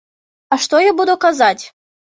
[0.55, 1.59] А што я буду казаць?